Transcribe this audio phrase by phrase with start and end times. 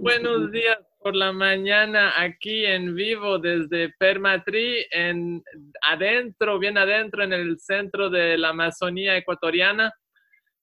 [0.00, 5.42] Buenos días por la mañana aquí en vivo desde Permatri, en
[5.82, 9.92] adentro, bien adentro en el centro de la Amazonía ecuatoriana.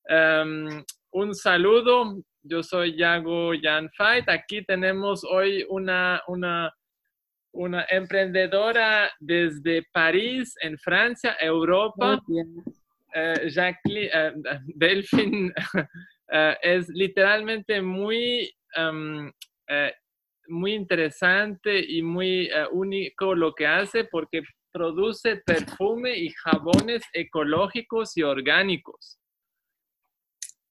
[0.08, 4.28] Em, un saludo, yo soy Yago Jan Fait.
[4.28, 6.74] Aquí tenemos hoy una, una,
[7.52, 12.20] una emprendedora desde París, en Francia, Europa.
[13.14, 14.34] Eh, Jacqueline, eh,
[14.66, 15.54] Delphine
[16.32, 19.94] eh, es literalmente muy Eh,
[20.48, 28.16] muy interesante y muy eh, único lo que hace porque produce perfume y jabones ecológicos
[28.18, 29.20] y orgánicos.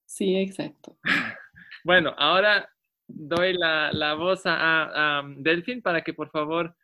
[0.06, 0.98] Sí, exacto.
[1.84, 2.68] Bueno, ahora
[3.06, 6.74] doy la, voz a, Delfín para que por favor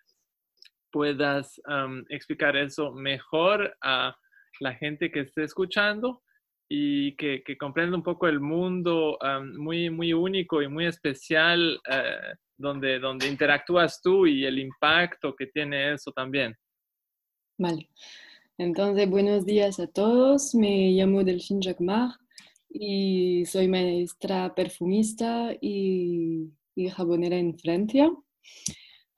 [0.92, 1.60] puedas
[2.08, 4.16] explicar eso mejor a
[4.60, 6.22] la gente que esté escuchando
[6.74, 9.18] y que, que comprende un poco el mundo
[9.58, 15.48] muy, muy único y muy especial eh, donde, donde interactúas tú y el impacto que
[15.48, 16.56] tiene eso también.
[17.58, 17.91] Vale.
[18.56, 20.55] Entonces, buenos días a todos.
[20.55, 22.19] Me llamo Delphine Jacquemart
[22.70, 28.10] y soy maestra perfumista y, y jabonera en Francia.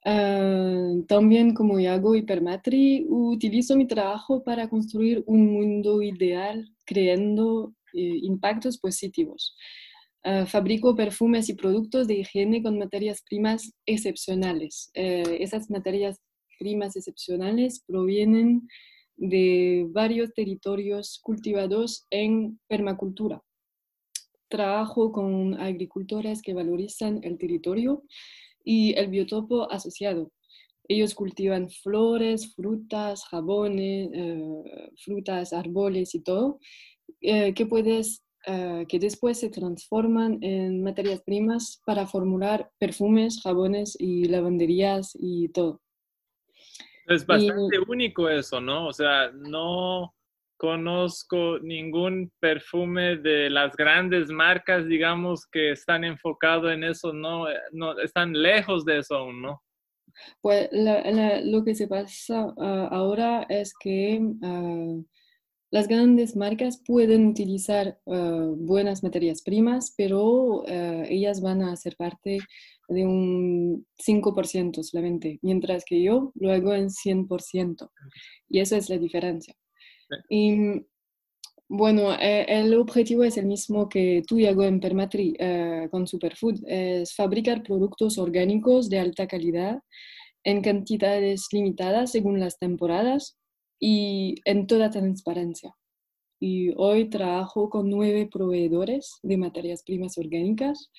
[0.07, 8.19] Uh, también como hago hipermatri, utilizo mi trabajo para construir un mundo ideal creando eh,
[8.21, 9.57] impactos positivos.
[10.23, 14.91] Uh, fabrico perfumes y productos de higiene con materias primas excepcionales.
[14.95, 16.19] Uh, esas materias
[16.59, 18.67] primas excepcionales provienen
[19.17, 23.41] de varios territorios cultivados en permacultura.
[24.49, 28.03] Trabajo con agricultores que valorizan el territorio
[28.65, 30.31] y el biotopo asociado.
[30.87, 36.59] Ellos cultivan flores, frutas, jabones, eh, frutas, árboles y todo,
[37.21, 43.95] eh, que, puedes, eh, que después se transforman en materias primas para formular perfumes, jabones
[43.99, 45.81] y lavanderías y todo.
[47.07, 48.87] Es bastante único eso, ¿no?
[48.87, 50.14] O sea, no,
[50.57, 57.97] conozco ningún perfume de las grandes marcas, digamos, que están enfocados en eso, no, no
[57.99, 59.61] están lejos de eso aún, ¿no?
[60.41, 64.95] Pues lo que se pasa ah, ahora es que ah,
[65.71, 72.39] las grandes marcas pueden utilizar ah, buenas materias primas, pero ellas van a ser parte
[72.87, 77.89] de un 5% solamente, mientras que yo lo hago en 100%.
[78.49, 79.55] Y esa es la diferencia.
[81.67, 86.05] Bueno, eh, el objetivo es el mismo que tú y hago en Permatri eh, con
[86.05, 89.79] Superfood, es fabricar productos orgánicos de alta calidad
[90.43, 93.39] en cantidades limitadas según las temporadas
[93.79, 95.75] y en toda transparencia.
[96.39, 100.91] Y hoy trabajo con nueve proveedores de materias primas orgánicas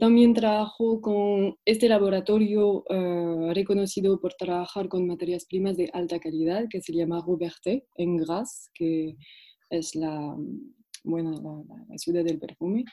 [0.00, 6.64] también trabajo con este laboratorio eh, reconocido por trabajar con materias primas de alta calidad
[6.70, 9.14] que se llama Robertet en Grasse, que
[9.68, 10.34] es la,
[11.04, 12.86] bueno, la, ciudad del perfume.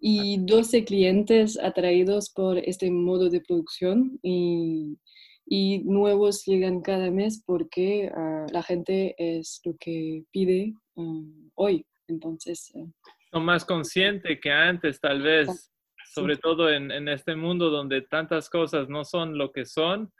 [0.00, 4.96] Y 12 clientes atraídos por este modo de producción y,
[5.44, 11.20] y nuevos llegan cada mes porque ah, la gente es lo que pide ah,
[11.54, 11.84] hoy.
[12.08, 12.72] Entonces...
[12.74, 12.86] Eh,
[13.30, 15.70] Son más conscientes que antes, tal vez
[16.16, 20.10] sobre todo en, este mundo donde tantas cosas no son lo que son,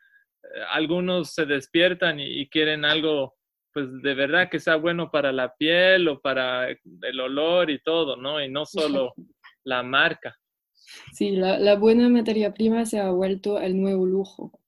[0.42, 3.34] eh, algunos se despiertan y, quieren algo,
[3.72, 8.14] pues de verdad que sea bueno para la piel o para el olor y todo,
[8.14, 8.44] ¿no?
[8.44, 9.14] Y no solo
[9.64, 10.36] la marca.
[11.14, 14.60] Sí, la, buena materia prima se ha vuelto el nuevo lujo.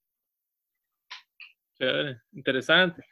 [2.33, 3.05] interesante.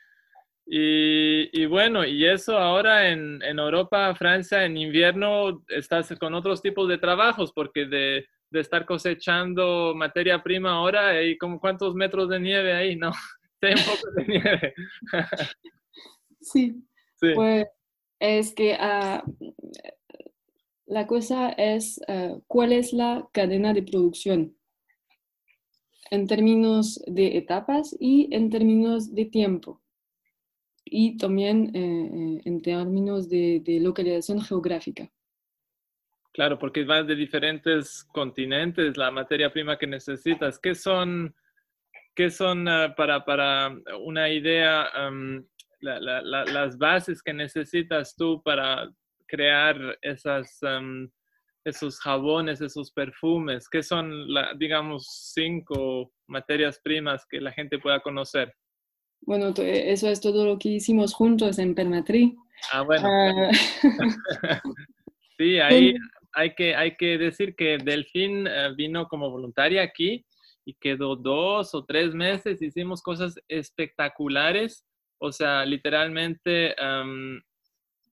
[0.69, 6.99] Y, bueno, y eso ahora en, Europa, Francia, en invierno estás con otros tipos de
[6.99, 12.97] trabajos, porque de, estar cosechando materia prima ahora, hay como cuántos metros de nieve ahí,
[12.97, 13.13] ¿no?
[13.63, 14.75] Hay un poco de nieve.
[16.41, 16.77] Sí,
[17.35, 17.67] pues
[18.21, 19.25] es que ah,
[20.85, 24.57] la cosa es ah, cuál es la cadena de producción
[26.13, 29.83] en términos de etapas y en términos de tiempo
[30.89, 35.11] y también eh, eh, en términos de, localización geográfica.
[36.33, 40.59] Claro, porque va de diferentes continentes la materia prima que necesitas.
[40.59, 41.35] ¿Qué son,
[42.15, 44.89] qué son ah, para, para, una idea
[45.81, 48.89] las bases que necesitas tú para
[49.27, 50.61] crear esas,
[51.65, 53.69] esos jabones, esos perfumes?
[53.69, 58.55] ¿Qué son, la, digamos, cinco materias primas que la gente pueda conocer?
[59.27, 62.37] Bueno, eh, eso es todo lo que hicimos juntos en Permatri.
[62.73, 63.07] Ah, bueno.
[63.07, 63.51] Ah.
[65.39, 65.95] sí, ahí,
[66.33, 70.25] hay que, hay que decir que Delfín eh, vino como voluntaria aquí
[70.65, 74.85] y quedó dos o tres meses, hicimos cosas espectaculares,
[75.19, 76.75] o sea, literalmente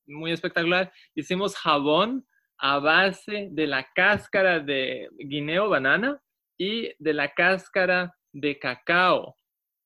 [0.06, 0.92] muy espectacular.
[1.14, 2.24] Hicimos jabón
[2.58, 6.20] a base de la cáscara de guineo, banana,
[6.56, 9.36] y de la cáscara de cacao.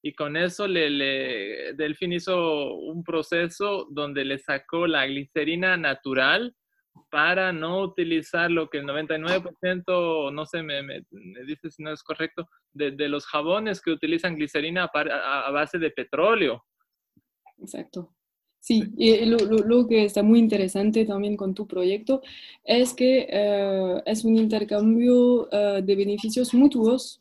[0.03, 6.55] Y con eso le, le, Delfín hizo un proceso donde le sacó la glicerina natural
[7.11, 11.05] para no utilizar lo que el 99%, no sé, me, me,
[11.47, 15.79] dice si no es correcto, de, de, los jabones que utilizan glicerina a, a, base
[15.79, 16.65] de petróleo.
[17.59, 18.15] Exacto.
[18.61, 22.23] Sí, y lo, lo, que está muy interesante también con tu proyecto
[22.65, 27.21] es que eh, es un intercambio uh, de beneficios mutuos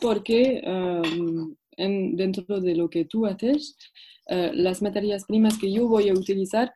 [0.00, 3.76] porque um, en, dentro de lo que tú haces,
[4.26, 6.72] uh, las materias primas que yo voy a utilizar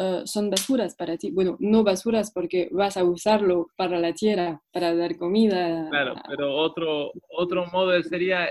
[0.00, 1.32] Uh, son basuras para ti.
[1.32, 5.88] Bueno, no basuras porque vas a usarlo para la tierra, para dar comida.
[5.90, 8.48] Claro, pero otro, otro modo sería,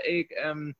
[0.52, 0.74] um,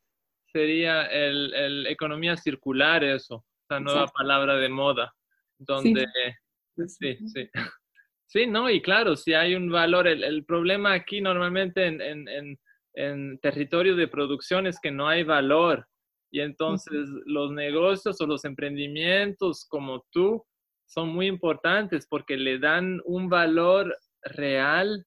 [0.53, 4.19] sería el, el, economía circular, eso, esa nueva Exacto.
[4.19, 5.15] palabra de moda,
[5.57, 6.07] donde...
[6.77, 7.29] Sí, sí.
[7.29, 7.51] sí.
[8.27, 12.29] Sí, no, y claro, si hay un valor, el, el problema aquí normalmente en, en,
[12.29, 12.59] en,
[12.99, 15.87] en, territorio de producción es que no hay valor.
[16.31, 20.45] Y entonces los negocios o los emprendimientos como tú
[20.87, 25.07] son muy importantes porque le dan un valor real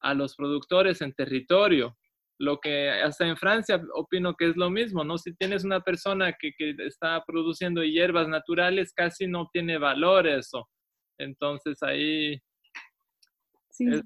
[0.00, 1.96] a los productores en territorio.
[2.40, 5.18] Lo que hasta en Francia opino que es lo mismo, ¿no?
[5.18, 10.68] Si tienes una persona que, que está produciendo hierbas naturales, casi no tiene valor eso.
[11.18, 12.40] Entonces ahí...
[13.70, 14.02] Sí, es...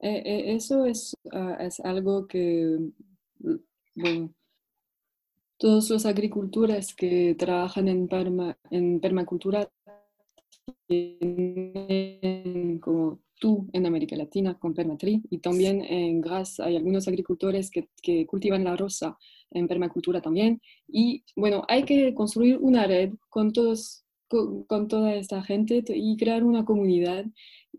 [0.00, 2.78] Eh, eh, eso es, uh, es, algo que,
[5.58, 9.68] todos los agricultores que trabajan en, perma, en permacultura
[12.80, 17.88] como tú en América Latina con Permatri y también en Gras hay algunos agricultores que,
[18.02, 19.16] que, cultivan la rosa
[19.50, 20.60] en permacultura también.
[20.86, 26.16] Y bueno, hay que construir una red con, todos, con, con toda esta gente y
[26.16, 27.24] crear una comunidad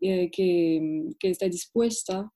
[0.01, 2.31] eh, que, que, está dispuesta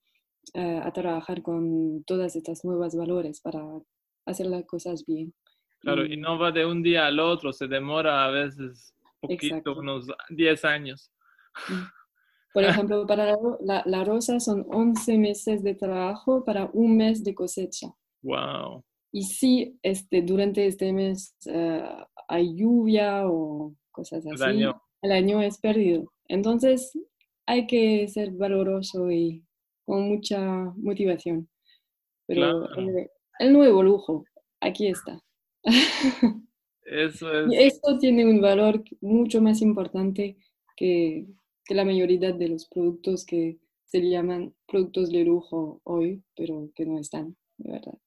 [0.54, 3.62] eh, a trabajar con todas estas nuevas valores para
[4.26, 5.34] hacer las cosas bien.
[5.80, 9.78] Claro, y no va de un día al otro, se demora a veces poquito, Exacto.
[9.78, 11.10] unos 10 años.
[11.68, 11.74] Mm.
[12.54, 17.34] Por ejemplo, para la, la, rosa son 11 meses de trabajo para un mes de
[17.34, 17.88] cosecha.
[18.22, 18.84] Wow.
[19.10, 24.82] Y si este, durante este mes uh, hay lluvia o cosas así, el año.
[25.02, 26.12] el año es perdido.
[26.28, 26.92] Entonces
[27.46, 29.42] hay que ser valoroso y
[29.86, 30.40] con mucha
[30.76, 31.48] motivación.
[32.26, 32.76] Pero claro.
[32.76, 34.24] el, el nuevo lujo,
[34.60, 35.22] aquí está.
[36.82, 37.52] Eso es.
[37.52, 40.36] Y esto tiene un valor mucho más importante
[40.76, 41.26] que,
[41.64, 46.86] que, la mayoría de los productos que se llaman productos de lujo hoy, pero que
[46.86, 47.98] no están, de verdad.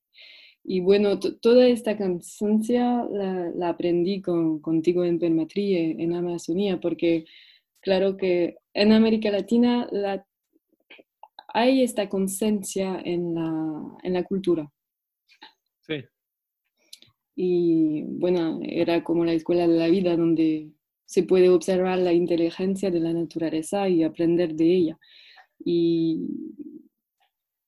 [0.67, 6.79] Y bueno, toda esta conciencia la, la, aprendí con, contigo en Permatri, eh, en Amazonía,
[6.79, 7.25] porque
[7.79, 10.27] claro que en América Latina la,
[11.47, 14.69] hay esta conciencia en la, en la cultura.
[15.81, 16.03] Sí
[17.39, 20.71] y bueno, era como la escuela de la vida donde
[21.05, 24.99] se puede observar la inteligencia de la naturaleza y aprender de ella.
[25.63, 26.25] Y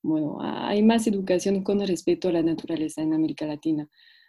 [0.02, 3.88] bueno, hay más educación con respecto a la naturaleza en América Latina,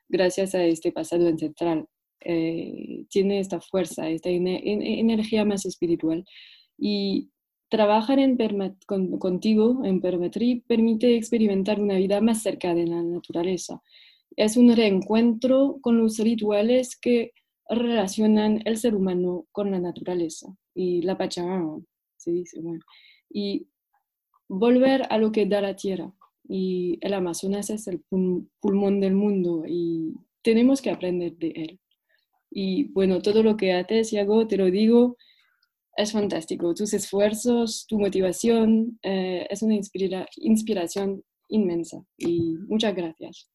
[0.09, 1.87] gracias a este pasado ancestral.
[2.23, 6.25] Eh, tiene esta fuerza, esta energía más espiritual.
[6.77, 7.31] Y
[7.71, 8.37] trabajar en
[8.87, 13.83] con, contigo en Permetri permite experimentar una vida más cerca de la naturaleza
[14.37, 17.33] es un reencuentro con los rituales que
[17.69, 21.83] relacionan el ser humano con la naturaleza y la Pachamama,
[22.17, 22.83] se dice, bueno,
[23.29, 23.67] y
[24.50, 26.12] volver a lo que da la tierra.
[26.49, 28.02] Y el Amazonas es el
[28.61, 31.80] pulmón del mundo y tenemos que aprender de él.
[32.50, 35.16] Y bueno, todo lo que haces, Iago, te lo digo,
[35.97, 36.75] es fantástico.
[36.75, 42.02] Tus esfuerzos, tu motivación, eh, es una inspira inspiración inmensa.
[42.19, 43.49] Y muchas gracias.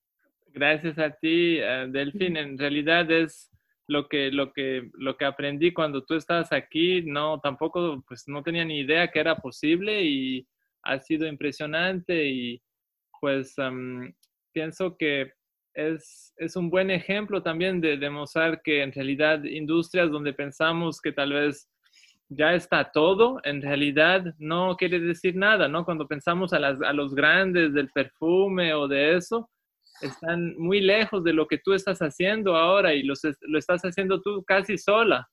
[0.48, 2.38] Gracias a ti, uh, Delfín.
[2.38, 3.52] En realidad es
[3.88, 7.02] lo que, lo, que, lo que aprendí cuando tú estabas aquí.
[7.02, 10.48] No, tampoco, pues no tenía ni idea que era posible y
[10.86, 12.62] ha sido impresionante y
[13.20, 14.12] pues um,
[14.54, 15.32] pienso que
[15.74, 21.12] es, es, un buen ejemplo también de demostrar que en realidad industrias donde pensamos que
[21.12, 21.70] tal vez
[22.30, 25.86] ya está todo, en realidad no quiere decir nada, ¿no?
[25.86, 29.50] Cuando pensamos a, las, a los grandes del perfume o de eso,
[30.02, 34.22] están muy lejos de lo que tú estás haciendo ahora y los, lo estás haciendo
[34.22, 35.28] tú casi sola.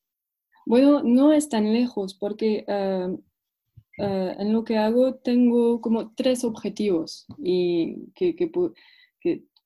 [0.66, 3.20] Bueno, no es tan lejos porque uh,
[3.98, 8.50] eh, en lo que hago tengo como tres objetivos y que, que,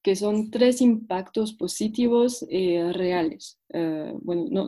[0.02, 3.58] que, son tres impactos positivos eh, reales.
[3.72, 4.66] Eh, bueno, no,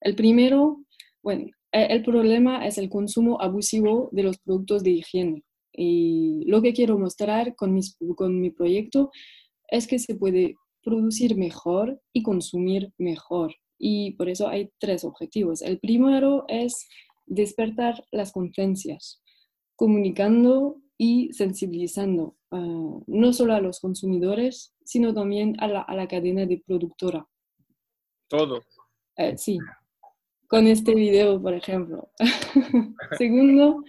[0.00, 0.84] el primero,
[1.22, 5.42] bueno, e, el problema es el consumo abusivo de los productos de higiene.
[5.72, 9.10] Y lo que quiero mostrar con, mis, con mi proyecto
[9.68, 13.54] es que se puede producir mejor y consumir mejor.
[13.78, 15.60] Y por eso hay tres objetivos.
[15.60, 16.88] El primero es
[17.26, 19.22] despertar las conciencias,
[19.74, 22.36] comunicando y sensibilizando
[23.06, 27.28] no solo a los consumidores, sino también a la, a la cadena de productora.
[28.28, 28.62] Todo.
[29.16, 29.58] Eh, sí,
[30.46, 32.10] con este video, por ejemplo.
[33.18, 33.84] Segundo,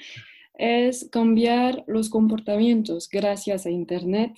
[0.53, 3.09] es cambiar los comportamientos.
[3.09, 4.33] Gracias a Internet,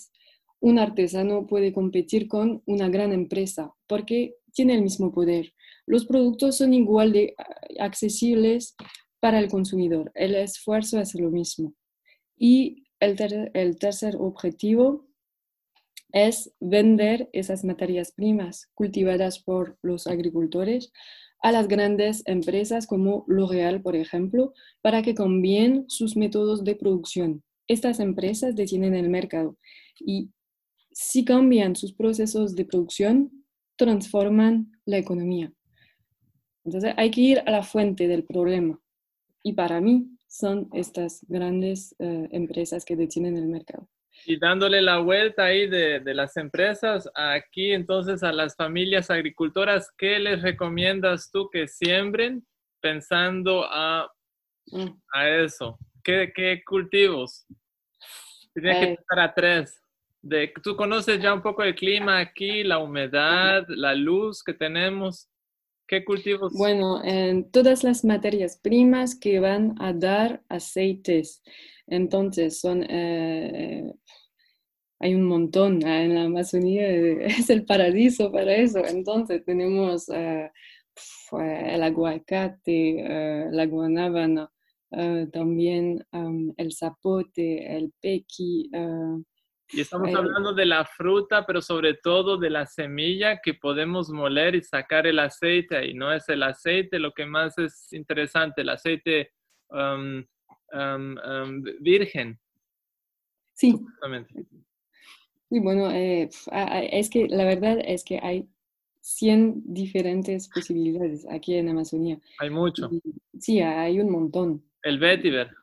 [0.60, 5.54] un artesano puede competir con una gran empresa porque tiene el mismo poder.
[5.90, 7.34] Los productos son igual de
[7.80, 8.76] accesibles
[9.20, 10.12] para el consumidor.
[10.14, 11.74] El esfuerzo es lo mismo.
[12.38, 13.18] Y el,
[13.56, 15.08] el tercer objetivo
[16.12, 20.92] es vender esas materias primas cultivadas por los agricultores
[21.42, 24.54] a las grandes empresas como L'Oréal, por ejemplo,
[24.84, 27.42] para que cambien sus métodos de producción.
[27.68, 29.58] Estas empresas detienen el mercado
[30.00, 30.30] y
[30.92, 33.44] si cambian sus procesos de producción,
[33.76, 35.52] transforman la economía.
[36.66, 38.80] Entonces hay que ir a la fuente del problema.
[39.44, 43.88] Y para mí son estas grandes eh, empresas que detienen el mercado.
[44.26, 49.92] Y dándole la vuelta ahí de, de, las empresas, aquí entonces a las familias agricultoras,
[49.98, 52.46] ¿qué les recomiendas tú que siembren
[52.82, 54.12] pensando a,
[54.72, 54.90] mm.
[55.14, 55.80] a eso?
[56.04, 57.46] ¿Qué, ¿Qué, cultivos?
[58.54, 59.82] Tienes que estar a tres.
[60.22, 65.30] De, ¿Tú conoces ya un poco el clima aquí, la humedad, la luz que tenemos?
[65.90, 66.54] ¿Qué cultivos?
[66.54, 71.42] Bueno, en todas las materias primas que van a dar aceites.
[71.88, 73.92] Entonces, son, eh,
[75.00, 76.88] hay un montón ah, en la Amazonía,
[77.26, 78.86] es el paraíso para eso.
[78.86, 80.52] Entonces, tenemos eh,
[81.32, 84.52] el aguacate, eh, la guanábana,
[85.32, 86.06] también
[86.58, 88.70] el zapote, el pequi,
[89.72, 94.56] y estamos hablando de la fruta, pero sobre todo de la semilla que podemos moler
[94.56, 95.88] y sacar el aceite.
[95.88, 99.32] Y no es el aceite lo que más es interesante, el aceite
[99.70, 100.24] um,
[100.74, 102.40] um, um, virgen.
[103.54, 103.76] Sí.
[105.52, 106.30] Y bueno, eh,
[106.92, 108.48] es que la verdad es que hay
[109.02, 112.20] 100 diferentes posibilidades aquí en Amazonía.
[112.40, 112.90] Hay mucho.
[113.40, 114.64] sí, hay un montón.
[114.84, 115.59] El vetiver.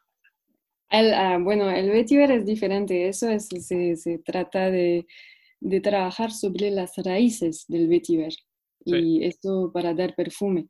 [0.90, 3.08] El, ah, bueno, el vetiver es diferente.
[3.08, 5.06] Eso es, se, se trata de,
[5.60, 8.32] de, trabajar sobre las raíces del vetiver.
[8.84, 10.68] Y esto para dar perfume.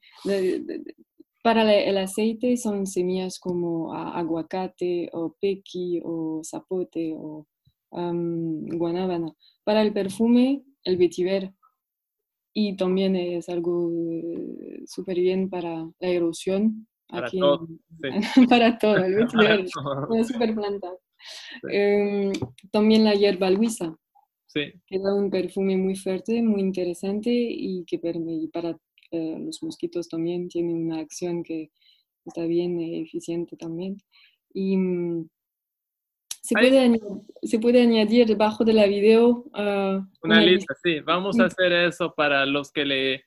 [1.43, 7.47] para el aceite son semillas como aguacate o pequi o zapote o
[7.91, 9.33] guanábana.
[9.65, 11.53] Para el perfume, el vetiver.
[12.55, 17.69] Y también es algo eh, súper bien para la erosión para todo.
[18.49, 19.27] para todo, el
[20.09, 20.93] una super planta.
[21.71, 22.33] Em,
[22.71, 23.97] también la hierba luisa,
[24.47, 24.73] sí.
[24.87, 27.99] que da un perfume muy fuerte, muy interesante y que
[28.53, 28.77] para
[29.11, 31.71] eh, los mosquitos también tiene una acción que
[32.25, 33.97] está bien eficiente también.
[34.53, 35.29] Y mm,
[36.43, 37.03] se puede, añadir,
[37.43, 41.01] se puede añadir debajo de la video uh, una, lista, sí.
[41.01, 43.25] Vamos a hacer eso para los que le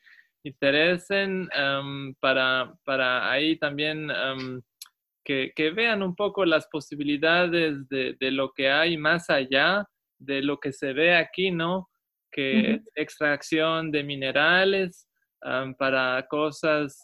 [0.49, 4.61] interesen em, para, para, ahí también em,
[5.23, 9.85] que, que, vean un poco las posibilidades de, de, lo que hay más allá
[10.17, 11.89] de lo que se ve aquí, ¿no?
[12.31, 15.07] Que extracción de minerales
[15.43, 17.01] em, para cosas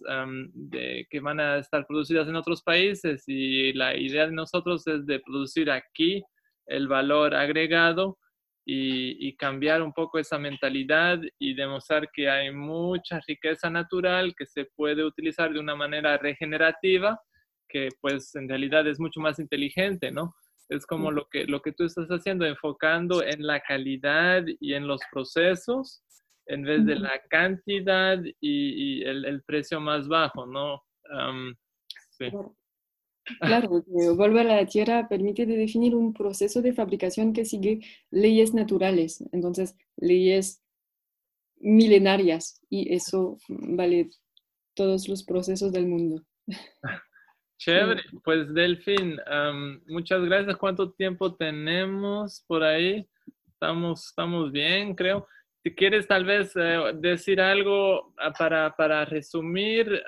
[0.54, 5.06] de, que van a estar producidas en otros países y la idea de nosotros es
[5.06, 6.24] de producir aquí
[6.68, 8.18] el valor agregado
[8.66, 14.66] y, cambiar un poco esa mentalidad y demostrar que hay mucha riqueza natural que se
[14.66, 17.20] puede utilizar de una manera regenerativa,
[17.70, 20.34] que pues en realidad es mucho más inteligente, ¿no?
[20.68, 24.88] Es como lo que, lo que tú estás haciendo, enfocando en la calidad y en
[24.88, 26.02] los procesos
[26.48, 30.84] en vez de la cantidad y, el, precio más bajo, ¿no?
[32.12, 32.32] sí.
[33.40, 33.84] Claro,
[34.16, 37.80] volver a la tierra permite definir un proceso de fabricación que sigue
[38.12, 40.62] leyes naturales, entonces leyes
[41.58, 44.10] milenarias, y eso vale
[44.76, 46.24] todos los procesos del mundo.
[47.58, 49.18] Chévere, pues Delfín,
[49.88, 50.58] muchas gracias.
[50.58, 53.08] ¿Cuánto tiempo tenemos por ahí?
[53.48, 55.28] Estamos, estamos bien, creo.
[55.64, 60.04] Si quieres tal vez eh, decir algo ah, para, para resumir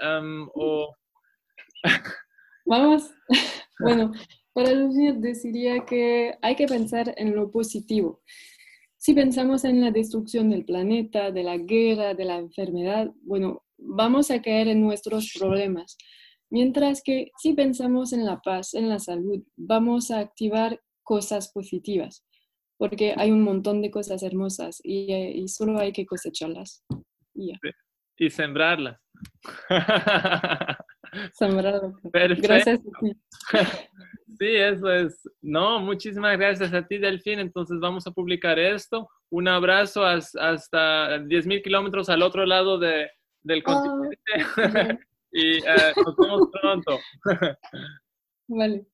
[0.54, 0.96] o
[2.68, 3.12] Vamos.
[3.80, 4.12] Bueno,
[4.54, 8.24] para decir, deciría que hay que pensar en lo positivo.
[8.98, 14.32] Si pensamos en la destrucción del planeta, de la guerra, de la enfermedad, bueno, vamos
[14.32, 15.96] a caer en nuestros problemas.
[16.50, 22.26] Mientras que si pensamos en la paz, en la salud, vamos a activar cosas positivas,
[22.78, 26.84] porque hay un montón de cosas hermosas y, solo hay que cosecharlas.
[27.36, 29.00] Y, sembrarlas.
[31.34, 31.94] Sembrarlas.
[32.04, 32.80] Gracias.
[34.40, 35.28] Sí, eso es.
[35.42, 37.40] No, muchísimas gracias a ti, Delfín.
[37.40, 39.10] Entonces vamos a publicar esto.
[39.32, 43.10] Un abrazo hasta 10.000 kilómetros al otro lado de,
[43.42, 44.20] del ah, continente.
[45.32, 47.00] y eh, nos vemos pronto.
[48.48, 48.86] Vale.